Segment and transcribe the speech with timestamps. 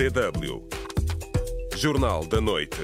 [0.00, 0.62] DW.
[1.76, 2.78] Jornal da Noite.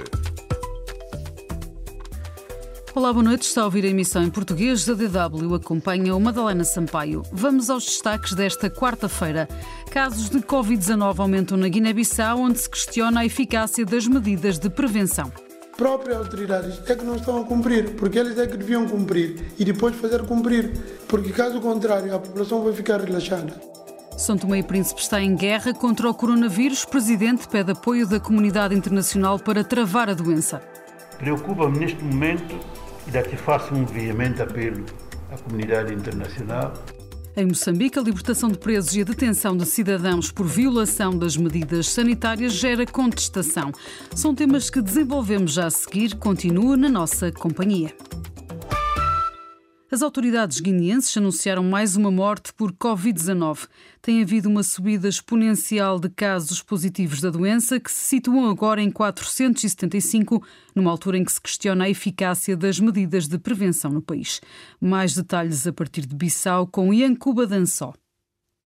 [2.95, 3.47] Olá, boa noite.
[3.47, 5.55] Está a ouvir a emissão em português da DW.
[5.55, 7.23] Acompanha o Madalena Sampaio.
[7.33, 9.49] Vamos aos destaques desta quarta-feira.
[9.91, 15.33] Casos de Covid-19 aumentam na Guiné-Bissau, onde se questiona a eficácia das medidas de prevenção
[15.75, 19.65] próprias autoridades é que não estão a cumprir, porque eles é que deviam cumprir e
[19.65, 20.73] depois fazer cumprir,
[21.07, 23.76] porque caso contrário a população vai ficar relaxada.
[24.17, 26.85] São Tomé e Príncipe está em guerra contra o coronavírus.
[26.85, 30.63] O presidente pede apoio da comunidade internacional para travar a doença.
[31.19, 32.59] Preocupa-me neste momento
[33.07, 34.85] e daqui faço um veemente apelo
[35.31, 36.73] à comunidade internacional
[37.39, 41.91] em Moçambique, a libertação de presos e a detenção de cidadãos por violação das medidas
[41.91, 43.73] sanitárias gera contestação.
[44.15, 46.17] São temas que desenvolvemos já a seguir.
[46.17, 47.95] Continua na nossa companhia.
[49.89, 53.69] As autoridades guineenses anunciaram mais uma morte por Covid-19.
[54.03, 58.91] Tem havido uma subida exponencial de casos positivos da doença, que se situam agora em
[58.91, 60.43] 475,
[60.75, 64.41] numa altura em que se questiona a eficácia das medidas de prevenção no país.
[64.81, 67.95] Mais detalhes a partir de Bissau com Iancuba Dançó.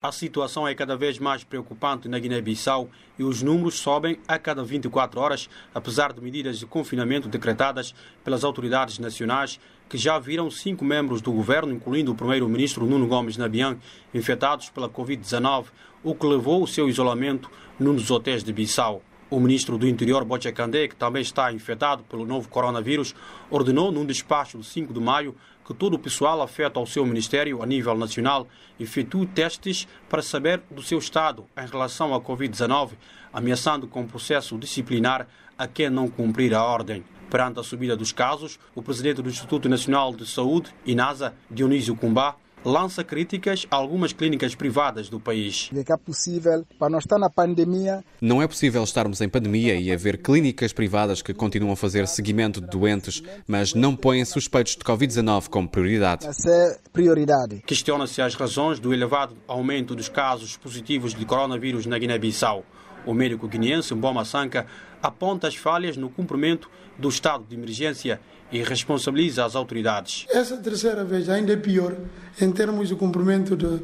[0.03, 4.61] A situação é cada vez mais preocupante na Guiné-Bissau e os números sobem a cada
[4.61, 10.83] 24 horas, apesar de medidas de confinamento decretadas pelas autoridades nacionais, que já viram cinco
[10.83, 13.77] membros do governo, incluindo o primeiro-ministro Nuno Gomes Nabian,
[14.13, 15.67] infectados pela Covid-19,
[16.03, 19.01] o que levou o seu isolamento num dos hotéis de Bissau.
[19.29, 23.15] O ministro do Interior, Bocha Kandé, que também está infectado pelo novo coronavírus,
[23.49, 25.33] ordenou num despacho de 5 de maio
[25.65, 28.47] que todo o pessoal afeto ao seu ministério a nível nacional
[28.79, 32.91] efetue testes para saber do seu estado em relação à Covid-19,
[33.31, 37.03] ameaçando com processo disciplinar a quem não cumprir a ordem.
[37.29, 42.35] Perante a subida dos casos, o presidente do Instituto Nacional de Saúde, INASA, Dionísio Cumbá,
[42.63, 45.69] lança críticas a algumas clínicas privadas do país.
[45.73, 48.03] É possível, para não estar na pandemia.
[48.21, 52.61] Não é possível estarmos em pandemia e haver clínicas privadas que continuam a fazer seguimento
[52.61, 56.25] de doentes, mas não põem suspeitos de Covid-19 como prioridade.
[56.25, 57.61] Essa é prioridade.
[57.65, 62.65] Questiona-se as razões do elevado aumento dos casos positivos de coronavírus na Guiné-Bissau.
[63.05, 64.65] O médico guineense Mboma Sanka
[65.01, 68.21] aponta as falhas no cumprimento do estado de emergência
[68.53, 70.27] e responsabiliza as autoridades.
[70.29, 71.95] Essa terceira vez ainda é pior
[72.39, 73.79] em termos de cumprimento de,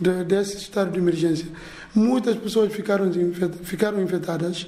[0.00, 1.46] de, desse estado de emergência.
[1.94, 3.10] Muitas pessoas ficaram,
[3.62, 4.66] ficaram infectadas,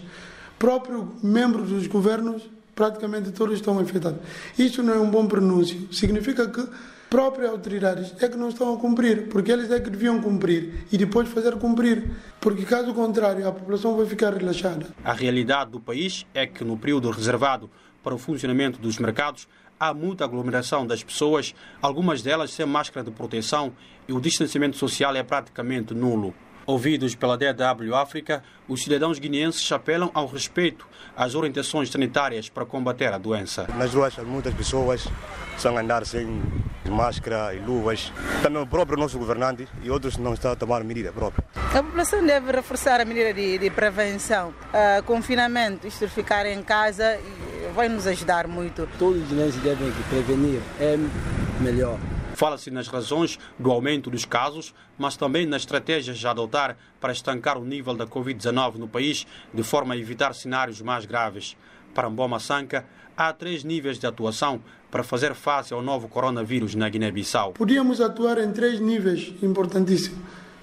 [0.58, 2.42] próprio membros dos governos,
[2.74, 4.20] praticamente todos estão infectados.
[4.58, 5.88] Isso não é um bom pronúncio.
[5.90, 6.66] Significa que
[7.08, 10.98] próprias autoridades é que não estão a cumprir, porque eles é que deviam cumprir e
[10.98, 14.86] depois fazer cumprir, porque caso contrário a população vai ficar relaxada.
[15.02, 17.70] A realidade do país é que no período reservado
[18.02, 19.48] para o funcionamento dos mercados
[19.80, 23.72] há muita aglomeração das pessoas, algumas delas sem máscara de proteção
[24.06, 26.34] e o distanciamento social é praticamente nulo.
[26.66, 33.12] Ouvidos pela DW África, os cidadãos guineenses apelam ao respeito às orientações sanitárias para combater
[33.12, 33.66] a doença.
[33.76, 35.08] Nas ruas, muitas pessoas
[35.56, 36.42] estão a andar sem
[36.88, 38.12] máscara e luvas.
[38.42, 41.44] Também o próprio nosso governante e outros não estão a tomar medida própria.
[41.54, 44.50] A população deve reforçar a medida de, de prevenção.
[44.50, 47.18] Uh, confinamento, isto ficar em casa,
[47.70, 48.88] vai nos ajudar muito.
[48.98, 50.96] Todos os guineenses devem prevenir, é
[51.60, 51.98] melhor.
[52.34, 57.58] Fala-se nas razões do aumento dos casos, mas também nas estratégias a adotar para estancar
[57.58, 61.56] o nível da Covid-19 no país, de forma a evitar cenários mais graves.
[61.94, 62.86] Para Mboma Sanka,
[63.16, 67.52] há três níveis de atuação para fazer face ao novo coronavírus na Guiné-Bissau.
[67.52, 70.18] Podíamos atuar em três níveis importantíssimos.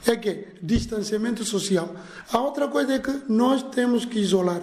[0.05, 1.95] É que distanciamento social.
[2.31, 4.61] A outra coisa é que nós temos que isolar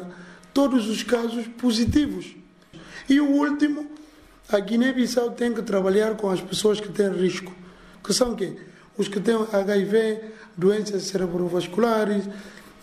[0.55, 2.35] todos os casos positivos.
[3.09, 3.91] E o último,
[4.49, 7.53] a Guiné-Bissau tem que trabalhar com as pessoas que têm risco,
[8.03, 8.57] que são quem?
[8.97, 10.21] Os que têm HIV,
[10.57, 12.25] doenças cerebrovasculares,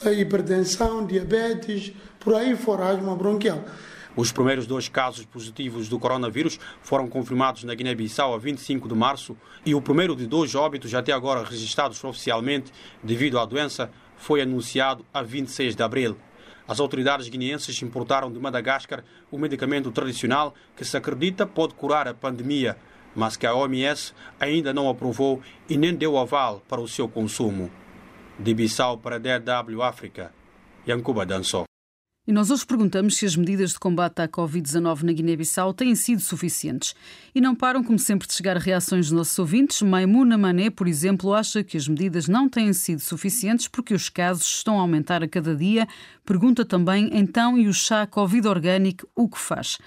[0.05, 3.63] hipertensão, diabetes, por aí fora, asma bronquial.
[4.15, 9.37] Os primeiros dois casos positivos do coronavírus foram confirmados na Guiné-Bissau a 25 de março
[9.65, 15.05] e o primeiro de dois óbitos até agora registrados oficialmente devido à doença foi anunciado
[15.13, 16.17] a 26 de abril.
[16.71, 22.13] As autoridades guineenses importaram de Madagascar o medicamento tradicional que se acredita pode curar a
[22.13, 22.77] pandemia,
[23.13, 27.69] mas que a OMS ainda não aprovou e nem deu aval para o seu consumo.
[28.39, 30.31] De Bissau para DW África,
[30.87, 31.70] Yankuba Dançou.
[32.27, 36.21] E nós hoje perguntamos se as medidas de combate à Covid-19 na Guiné-Bissau têm sido
[36.21, 36.93] suficientes.
[37.33, 39.81] E não param, como sempre, de chegar reações dos nossos ouvintes.
[39.81, 44.45] Maimuna Mané, por exemplo, acha que as medidas não têm sido suficientes porque os casos
[44.45, 45.87] estão a aumentar a cada dia.
[46.23, 49.79] Pergunta também, então, e o chá Covid orgânico, o que faz?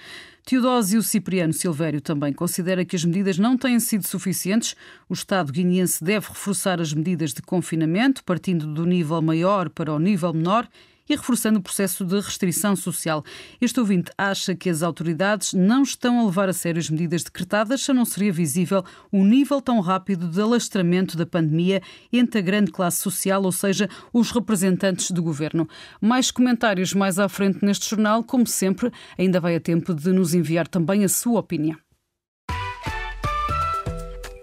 [0.43, 4.75] Teodósio Cipriano Silvério também considera que as medidas não têm sido suficientes.
[5.07, 9.99] O Estado guineense deve reforçar as medidas de confinamento, partindo do nível maior para o
[9.99, 10.67] nível menor
[11.07, 13.23] e reforçando o processo de restrição social.
[13.61, 17.81] Este ouvinte acha que as autoridades não estão a levar a sério as medidas decretadas,
[17.81, 21.81] se não seria visível o nível tão rápido de alastramento da pandemia
[22.11, 25.67] entre a grande classe social, ou seja, os representantes do governo.
[26.01, 30.33] Mais comentários mais à frente neste jornal, como sempre, ainda vai a tempo de nos
[30.33, 31.77] enviar também a sua opinião.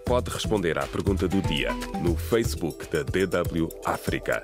[0.05, 1.69] Pode responder à pergunta do dia
[2.03, 4.43] no Facebook da DW África.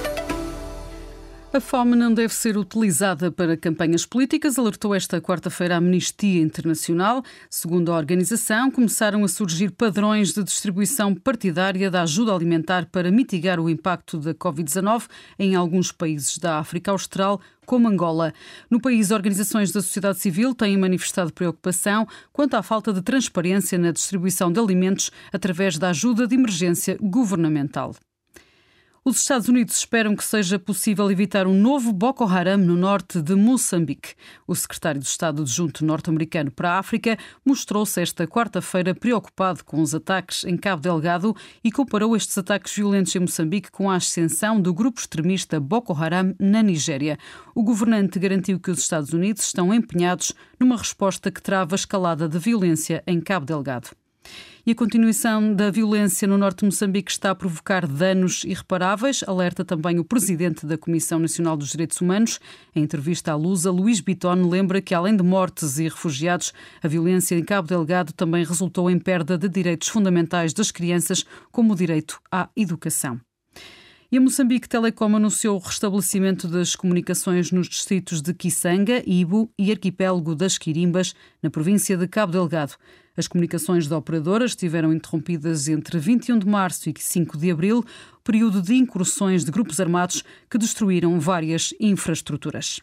[1.53, 7.21] A fome não deve ser utilizada para campanhas políticas, alertou esta quarta-feira a Amnistia Internacional.
[7.49, 13.59] Segundo a organização, começaram a surgir padrões de distribuição partidária da ajuda alimentar para mitigar
[13.59, 18.33] o impacto da Covid-19 em alguns países da África Austral, como Angola.
[18.69, 23.91] No país, organizações da sociedade civil têm manifestado preocupação quanto à falta de transparência na
[23.91, 27.93] distribuição de alimentos através da ajuda de emergência governamental.
[29.03, 33.33] Os Estados Unidos esperam que seja possível evitar um novo Boko Haram no norte de
[33.33, 34.13] Moçambique.
[34.45, 39.95] O secretário de Estado adjunto norte-americano para a África mostrou-se esta quarta-feira preocupado com os
[39.95, 44.71] ataques em Cabo Delgado e comparou estes ataques violentos em Moçambique com a ascensão do
[44.71, 47.17] grupo extremista Boko Haram na Nigéria.
[47.55, 52.29] O governante garantiu que os Estados Unidos estão empenhados numa resposta que trava a escalada
[52.29, 53.99] de violência em Cabo Delgado.
[54.63, 59.65] E a continuação da violência no norte de Moçambique está a provocar danos irreparáveis, alerta
[59.65, 62.39] também o presidente da Comissão Nacional dos Direitos Humanos.
[62.75, 66.53] Em entrevista à Lusa, Luís Bitton lembra que, além de mortes e refugiados,
[66.83, 71.73] a violência em Cabo Delgado também resultou em perda de direitos fundamentais das crianças, como
[71.73, 73.19] o direito à educação.
[74.13, 79.71] E a Moçambique Telecom anunciou o restabelecimento das comunicações nos distritos de Kisanga, Ibo e
[79.71, 82.73] Arquipélago das Quirimbas, na província de Cabo Delgado.
[83.15, 87.85] As comunicações da operadora estiveram interrompidas entre 21 de março e 5 de abril,
[88.21, 92.81] período de incursões de grupos armados que destruíram várias infraestruturas.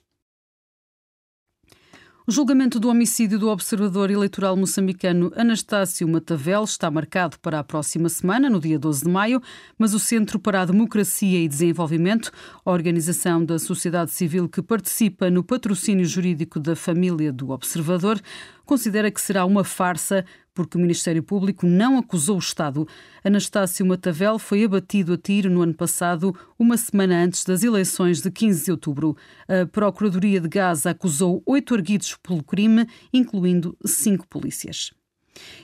[2.29, 8.11] O julgamento do homicídio do observador eleitoral moçambicano Anastácio Matavel está marcado para a próxima
[8.11, 9.41] semana, no dia 12 de maio,
[9.79, 12.31] mas o Centro para a Democracia e Desenvolvimento,
[12.67, 18.21] a organização da sociedade civil que participa no patrocínio jurídico da família do observador,
[18.67, 20.23] considera que será uma farsa
[20.59, 22.85] porque o Ministério Público não acusou o Estado.
[23.23, 28.29] Anastácio Matavel foi abatido a tiro no ano passado, uma semana antes das eleições de
[28.29, 29.17] 15 de outubro.
[29.47, 34.98] A Procuradoria de Gaza acusou oito arguidos pelo crime, incluindo cinco polícias.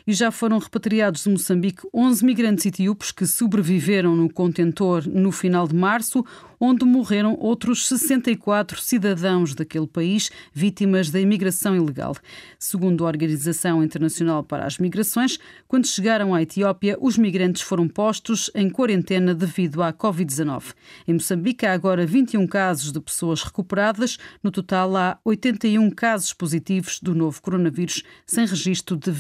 [0.07, 5.67] E já foram repatriados de Moçambique 11 migrantes etíopes que sobreviveram no contentor no final
[5.67, 6.25] de março,
[6.61, 12.17] onde morreram outros 64 cidadãos daquele país vítimas da imigração ilegal.
[12.59, 15.39] Segundo a Organização Internacional para as Migrações,
[15.69, 20.75] quando chegaram à Etiópia, os migrantes foram postos em quarentena devido à Covid-19.
[21.07, 27.01] Em Moçambique há agora 21 casos de pessoas recuperadas, no total há 81 casos positivos
[27.01, 29.11] do novo coronavírus, sem registro de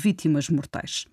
[0.44, 1.06] vítimas mortais.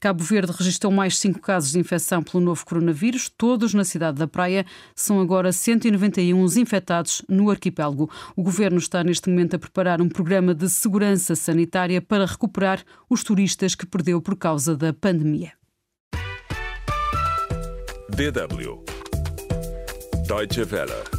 [0.00, 4.26] Cabo Verde registrou mais cinco casos de infecção pelo novo coronavírus, todos na cidade da
[4.26, 4.64] Praia.
[4.94, 8.10] São agora 191 os infectados no arquipélago.
[8.34, 13.22] O governo está neste momento a preparar um programa de segurança sanitária para recuperar os
[13.22, 15.52] turistas que perdeu por causa da pandemia.
[18.08, 18.82] DW
[20.26, 21.15] Deutsche Welle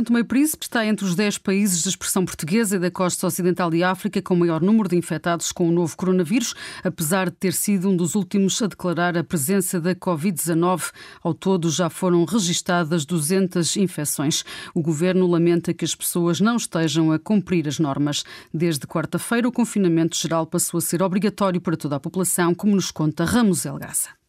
[0.00, 3.26] são Tomé e Príncipe está entre os 10 países de expressão portuguesa e da costa
[3.26, 7.52] ocidental de África com maior número de infectados com o novo coronavírus, apesar de ter
[7.52, 10.90] sido um dos últimos a declarar a presença da Covid-19.
[11.22, 14.42] Ao todo já foram registadas 200 infecções.
[14.74, 18.24] O governo lamenta que as pessoas não estejam a cumprir as normas.
[18.54, 22.90] Desde quarta-feira, o confinamento geral passou a ser obrigatório para toda a população, como nos
[22.90, 24.19] conta Ramos Elgaça.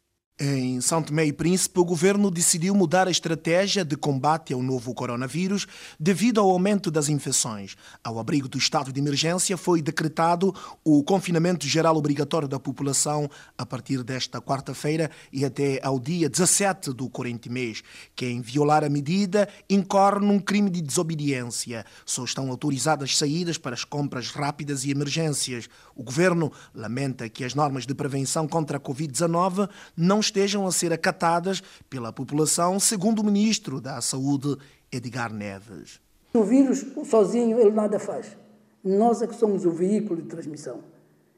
[0.43, 4.91] Em São Tomé e Príncipe, o governo decidiu mudar a estratégia de combate ao novo
[4.91, 5.67] coronavírus
[5.99, 7.75] devido ao aumento das infecções.
[8.03, 10.51] Ao abrigo do estado de emergência, foi decretado
[10.83, 16.91] o confinamento geral obrigatório da população a partir desta quarta-feira e até ao dia 17
[16.91, 17.83] do corrente mês.
[18.15, 21.85] Quem violar a medida incorre num crime de desobediência.
[22.03, 25.69] Só estão autorizadas saídas para as compras rápidas e emergências.
[25.95, 30.93] O governo lamenta que as normas de prevenção contra a Covid-19 não estejam a ser
[30.93, 34.55] acatadas pela população, segundo o ministro da Saúde,
[34.89, 35.99] Edgar Neves.
[36.33, 38.37] O vírus sozinho ele nada faz.
[38.81, 40.79] Nós é que somos o veículo de transmissão.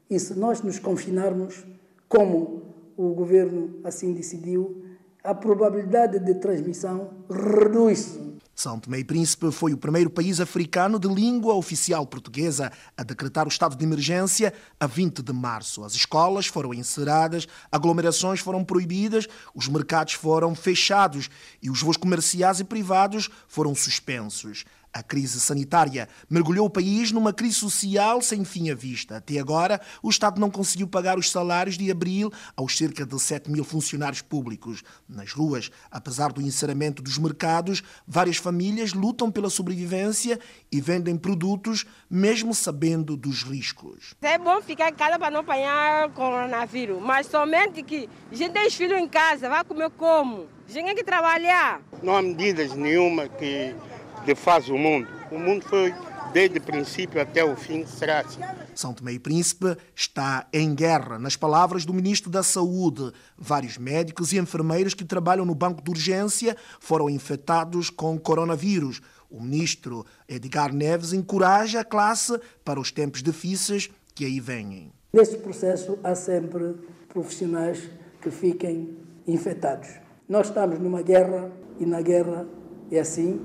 [0.08, 1.66] E se nós nos confinarmos,
[2.08, 2.62] como
[2.96, 4.86] o governo assim decidiu,
[5.24, 8.20] a probabilidade de transmissão reduz-se
[8.56, 13.46] São Tomé e Príncipe foi o primeiro país africano de língua oficial portuguesa a decretar
[13.46, 15.84] o estado de emergência a 20 de março.
[15.84, 21.32] As escolas foram encerradas, aglomerações foram proibidas, os mercados foram fechados
[21.64, 24.66] e os voos comerciais e privados foram suspensos.
[24.94, 29.18] A crise sanitária mergulhou o país numa crise social sem fim à vista.
[29.18, 33.50] Até agora, o Estado não conseguiu pagar os salários de abril aos cerca de 7
[33.50, 34.84] mil funcionários públicos.
[35.10, 40.40] Nas ruas, apesar do encerramento dos mercados, várias famílias lutam pela sobrevivência
[40.72, 44.14] e vendem produtos, mesmo sabendo dos riscos.
[44.22, 48.70] É bom ficar em casa para não apanhar coronavírus, mas somente que a gente tem
[48.70, 50.48] filhos em casa, vai comer como?
[50.68, 51.82] A gente tem que trabalhar.
[52.02, 53.76] Não há medidas nenhuma que
[54.24, 55.08] que faz o mundo.
[55.32, 55.94] O mundo foi,
[56.32, 58.42] desde o princípio até o fim, será assim.
[58.74, 63.12] São Tomé e Príncipe está em guerra, nas palavras do Ministro da Saúde.
[63.38, 69.02] Vários médicos e enfermeiros que trabalham no banco de urgência foram infectados com coronavírus.
[69.30, 74.92] O ministro Edgar Neves encoraja a classe para os tempos difíceis que aí vêm.
[75.12, 76.76] Nesse processo há sempre
[77.10, 77.90] profissionais
[78.22, 78.96] que fiquem
[79.28, 79.90] infectados.
[80.30, 82.48] Nós estamos numa guerra e na guerra
[82.92, 83.42] é assim,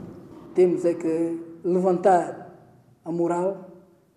[0.58, 2.52] temos é que levantar
[3.04, 3.70] a moral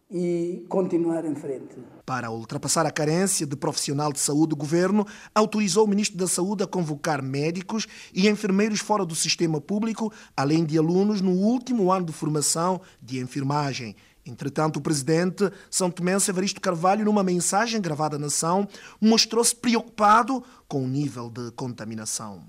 [0.10, 1.76] e continuar em frente.
[2.04, 5.06] Para ultrapassar a carência de profissional de saúde, o governo
[5.36, 10.66] autorizou o ministro da Saúde a convocar médicos e enfermeiros fora do sistema público, além
[10.66, 13.96] de alunos no último ano de formação de enfermagem.
[14.26, 18.68] Entretanto, o presidente São Tomé Severisto Carvalho, numa mensagem gravada na nação,
[19.00, 22.44] mostrou-se preocupado com o nível de contaminação.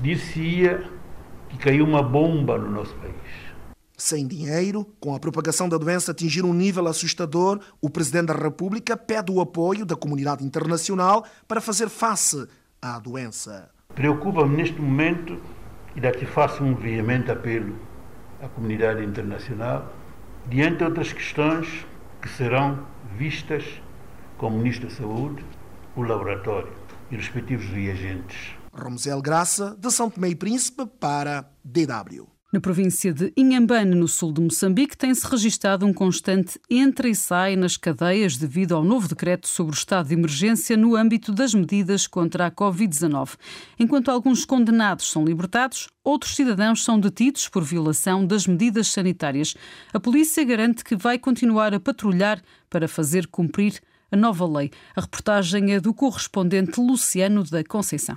[0.00, 1.05] Disse-ia
[1.48, 3.14] que caiu uma bomba no nosso país.
[3.96, 8.94] Sem dinheiro, com a propagação da doença atingir um nível assustador, o Presidente da República
[8.94, 12.46] pede o apoio da comunidade internacional para fazer face
[12.82, 13.70] à doença.
[13.94, 15.40] Preocupa-me neste momento,
[15.94, 17.74] e daqui faço um veemente apelo
[18.42, 19.90] à comunidade internacional,
[20.46, 21.86] diante de outras questões
[22.20, 22.86] que serão
[23.16, 23.64] vistas
[24.36, 25.42] com o Ministro da Saúde,
[25.96, 26.68] o laboratório
[27.10, 28.55] e respectivos reagentes.
[28.76, 32.36] Romsel Graça, de São Tomé e Príncipe, para DW.
[32.52, 37.56] Na província de Inhambane, no sul de Moçambique, tem-se registado um constante entra e sai
[37.56, 42.06] nas cadeias devido ao novo decreto sobre o estado de emergência no âmbito das medidas
[42.06, 43.34] contra a Covid-19.
[43.78, 49.54] Enquanto alguns condenados são libertados, outros cidadãos são detidos por violação das medidas sanitárias.
[49.92, 52.40] A polícia garante que vai continuar a patrulhar
[52.70, 54.70] para fazer cumprir a nova lei.
[54.94, 58.16] A reportagem é do correspondente Luciano da Conceição.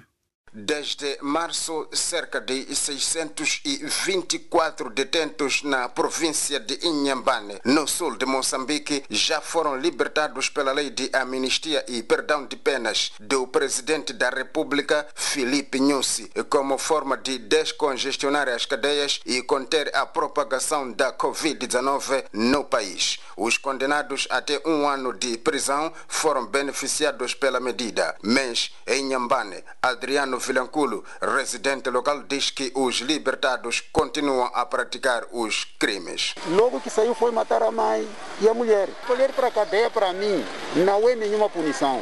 [0.52, 9.42] Desde março, cerca de 624 detentos na província de Inhambane, no sul de Moçambique, já
[9.42, 15.80] foram libertados pela lei de amnistia e perdão de penas do presidente da República, Felipe
[15.80, 23.20] Nyusi, como forma de descongestionar as cadeias e conter a propagação da Covid-19 no país.
[23.38, 30.39] Os condenados até um ano de prisão foram beneficiados pela medida, mas em Inhambane, Adriano
[30.40, 36.34] Vilanculo, residente local, diz que os libertados continuam a praticar os crimes.
[36.48, 38.08] Logo que saiu foi matar a mãe
[38.42, 38.90] e a mulher.
[39.02, 40.44] Escolher para a cadeia, para mim,
[40.76, 42.02] não é nenhuma punição.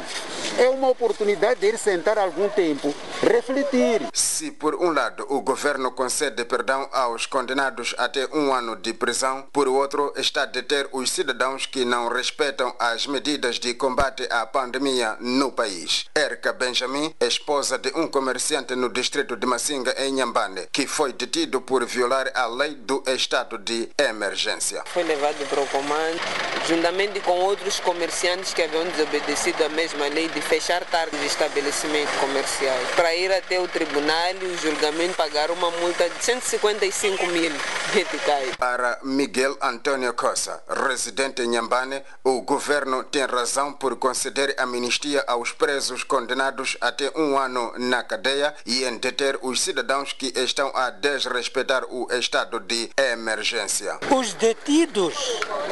[0.58, 4.02] É uma oportunidade de ir sentar algum tempo, refletir.
[4.38, 9.44] Se, por um lado, o governo concede perdão aos condenados até um ano de prisão,
[9.52, 14.46] por outro, está a deter os cidadãos que não respeitam as medidas de combate à
[14.46, 16.04] pandemia no país.
[16.16, 21.60] Erika Benjamin, esposa de um comerciante no distrito de Massinga, em Nhambane, que foi detido
[21.60, 24.84] por violar a lei do estado de emergência.
[24.86, 26.20] Foi levado para o comando,
[26.68, 32.14] juntamente com outros comerciantes que haviam desobedecido a mesma lei de fechar tarde de estabelecimentos
[32.20, 32.88] comerciais.
[32.94, 37.50] Para ir até o tribunal e o julgamento pagar uma multa de 155 mil
[37.94, 38.54] meticais.
[38.56, 45.52] Para Miguel Antônio Costa, residente em Nhambane, o governo tem razão por conceder amnistia aos
[45.52, 50.90] presos condenados até um ano na cadeia e em deter os cidadãos que estão a
[50.90, 53.98] desrespeitar o estado de emergência.
[54.14, 55.14] Os detidos,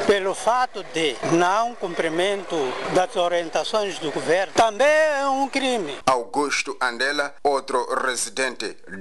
[0.07, 2.57] pelo fato de não cumprimento
[2.95, 5.99] das orientações do governo, também é um crime.
[6.07, 8.46] Augusto Andela, outro residente,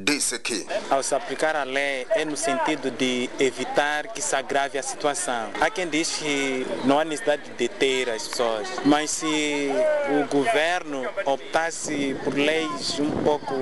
[0.04, 4.78] disse que ao se aplicar a lei é no sentido de evitar que se agrave
[4.78, 5.52] a situação.
[5.60, 9.70] Há quem diz que não há necessidade de deter as pessoas, mas se
[10.10, 13.54] o governo optasse por leis um pouco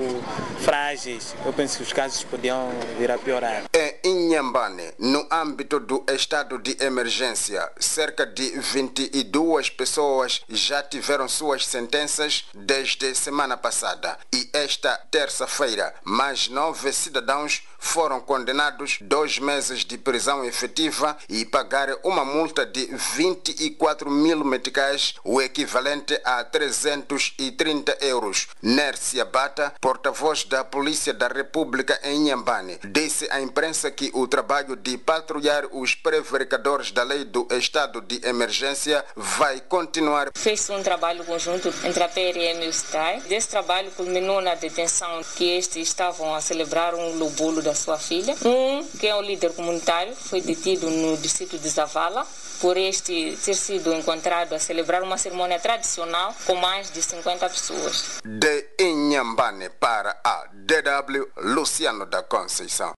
[0.60, 3.64] frágeis, eu penso que os casos podiam vir a piorar.
[3.72, 11.66] Em Inhambane, no âmbito do estado de emergência, cerca de 22 pessoas já tiveram suas
[11.66, 15.73] sentenças desde semana passada e esta terça-feira,
[16.04, 22.86] mais nove cidadãos foram condenados dois meses de prisão efetiva e pagar uma multa de
[22.86, 28.48] 24 mil meticais, o equivalente a 330 euros.
[28.62, 34.74] Nércia Bata, porta-voz da Polícia da República em Nhambane, disse à imprensa que o trabalho
[34.74, 40.30] de patrulhar os prevaricadores da lei do estado de emergência vai continuar.
[40.34, 43.20] Fez um trabalho conjunto entre a PRM e o STRAI.
[43.28, 48.34] Desse trabalho culminou na detenção que estes estavam a celebrar um lobulo da sua filha.
[48.44, 52.26] Um, que é o líder comunitário, foi detido no distrito de Zavala
[52.60, 58.20] por este ter sido encontrado a celebrar uma cerimônia tradicional com mais de 50 pessoas.
[58.24, 62.92] De Inhambane para a DW, Luciano da Conceição.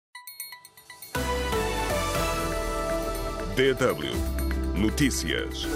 [3.57, 4.37] DW
[4.77, 5.67] Notícias.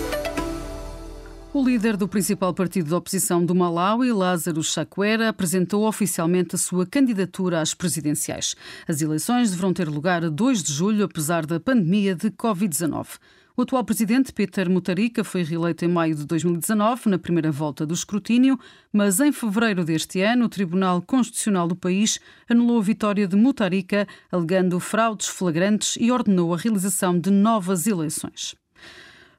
[1.52, 6.86] O líder do principal partido da oposição do Malawi, Lázaro Chakwera, apresentou oficialmente a sua
[6.86, 8.54] candidatura às presidenciais.
[8.86, 13.18] As eleições deverão ter lugar a 2 de julho, apesar da pandemia de Covid-19.
[13.56, 17.94] O atual presidente, Peter Mutharika, foi reeleito em maio de 2019, na primeira volta do
[17.94, 18.56] escrutínio,
[18.92, 24.06] mas em fevereiro deste ano, o Tribunal Constitucional do país anulou a vitória de Mutharika,
[24.30, 28.59] alegando fraudes flagrantes e ordenou a realização de novas eleições.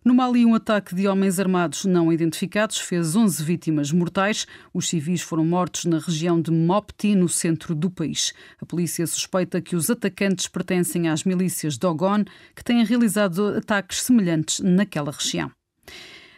[0.03, 4.47] No Mali, um ataque de homens armados não identificados fez 11 vítimas mortais.
[4.73, 8.33] Os civis foram mortos na região de Mopti, no centro do país.
[8.59, 12.23] A polícia suspeita que os atacantes pertencem às milícias Dogon,
[12.55, 15.51] que têm realizado ataques semelhantes naquela região.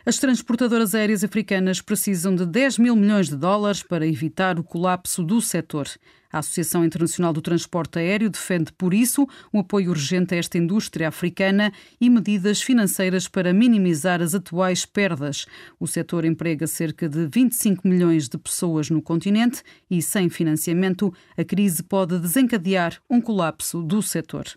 [0.05, 5.23] As transportadoras aéreas africanas precisam de 10 mil milhões de dólares para evitar o colapso
[5.23, 5.87] do setor.
[6.33, 11.07] A Associação Internacional do Transporte Aéreo defende, por isso, um apoio urgente a esta indústria
[11.07, 11.71] africana
[12.01, 15.45] e medidas financeiras para minimizar as atuais perdas.
[15.79, 21.43] O setor emprega cerca de 25 milhões de pessoas no continente e, sem financiamento, a
[21.43, 24.47] crise pode desencadear um colapso do setor.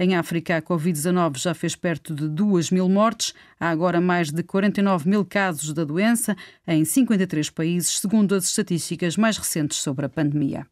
[0.00, 3.34] Em África, a Covid-19 já fez perto de 2 mil mortes.
[3.60, 9.16] Há agora mais de 49 mil casos da doença em 53 países, segundo as estatísticas
[9.16, 10.66] mais recentes sobre a pandemia.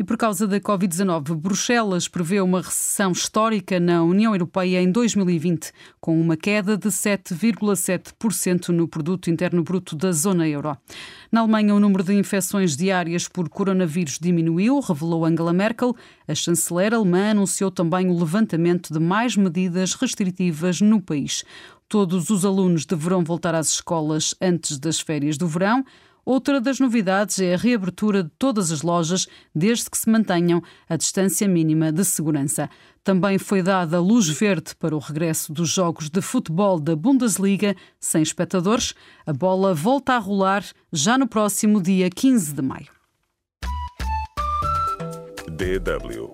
[0.00, 5.72] E por causa da Covid-19, Bruxelas prevê uma recessão histórica na União Europeia em 2020,
[6.00, 10.74] com uma queda de 7,7% no produto interno bruto da zona euro.
[11.30, 15.94] Na Alemanha, o número de infecções diárias por coronavírus diminuiu, revelou Angela Merkel.
[16.26, 21.44] A chanceler alemã anunciou também o levantamento de mais medidas restritivas no país.
[21.90, 25.84] Todos os alunos deverão voltar às escolas antes das férias do verão.
[26.30, 30.94] Outra das novidades é a reabertura de todas as lojas, desde que se mantenham a
[30.94, 32.70] distância mínima de segurança.
[33.02, 38.22] Também foi dada luz verde para o regresso dos jogos de futebol da Bundesliga sem
[38.22, 38.94] espectadores.
[39.26, 42.92] A bola volta a rolar já no próximo dia 15 de maio.
[45.48, 46.32] DW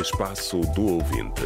[0.00, 1.44] Espaço do Ouvinte.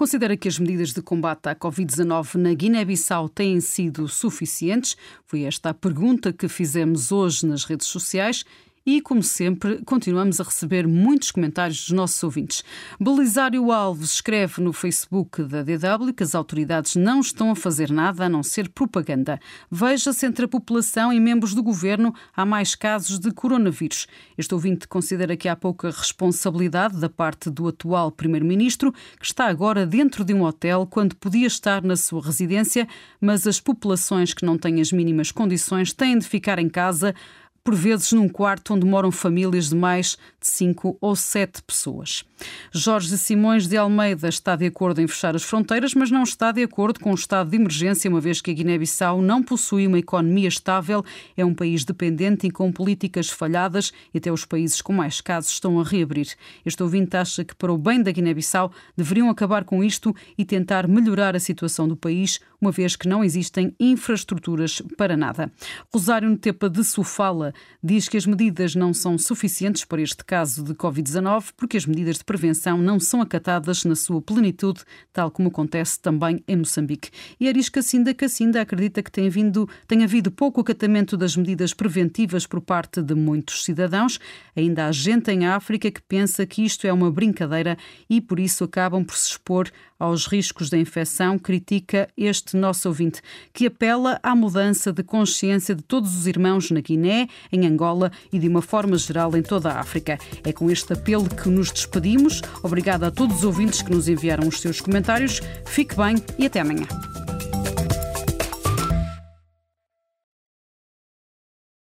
[0.00, 4.96] Considera que as medidas de combate à Covid-19 na Guiné-Bissau têm sido suficientes?
[5.26, 8.42] Foi esta a pergunta que fizemos hoje nas redes sociais
[8.84, 12.64] e, como sempre, continuamos a receber muitos comentários dos nossos ouvintes.
[12.98, 18.24] Belisário Alves escreve no Facebook da DW que as autoridades não estão a fazer nada
[18.24, 19.38] a não ser propaganda.
[19.70, 24.06] Veja-se entre a população e membros do governo há mais casos de coronavírus.
[24.36, 29.86] Este ouvinte considera que há pouca responsabilidade da parte do atual primeiro-ministro, que está agora
[29.86, 32.88] dentro de um hotel quando podia estar na sua residência,
[33.20, 37.14] mas as populações que não têm as mínimas condições têm de ficar em casa
[37.62, 42.24] por vezes num quarto onde moram famílias de mais de cinco ou sete pessoas.
[42.72, 46.62] Jorge Simões de Almeida está de acordo em fechar as fronteiras, mas não está de
[46.62, 50.48] acordo com o estado de emergência, uma vez que a Guiné-Bissau não possui uma economia
[50.48, 51.04] estável,
[51.36, 55.50] é um país dependente e com políticas falhadas, e até os países com mais casos
[55.50, 56.28] estão a reabrir.
[56.64, 60.88] Este ouvinte acha que, para o bem da Guiné-Bissau, deveriam acabar com isto e tentar
[60.88, 65.50] melhorar a situação do país, uma vez que não existem infraestruturas para nada.
[65.92, 70.74] Rosário Netepa de Sofala diz que as medidas não são suficientes para este caso de
[70.74, 75.98] Covid-19 porque as medidas de prevenção não são acatadas na sua plenitude, tal como acontece
[76.00, 77.10] também em Moçambique.
[77.38, 82.46] E Aris Cacinda Cacinda acredita que tem, vindo, tem havido pouco acatamento das medidas preventivas
[82.46, 84.18] por parte de muitos cidadãos.
[84.54, 87.76] Ainda há gente em África que pensa que isto é uma brincadeira
[88.08, 89.70] e por isso acabam por se expor
[90.00, 93.20] aos riscos da infecção, critica este nosso ouvinte,
[93.52, 98.38] que apela à mudança de consciência de todos os irmãos na Guiné, em Angola e
[98.38, 100.18] de uma forma geral em toda a África.
[100.42, 102.40] É com este apelo que nos despedimos.
[102.62, 105.40] Obrigada a todos os ouvintes que nos enviaram os seus comentários.
[105.66, 106.86] Fique bem e até amanhã.